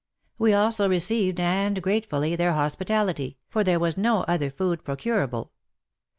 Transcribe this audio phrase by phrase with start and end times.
[0.39, 5.51] We also received, and grate fully, their hospitality, for there was no other food procurable.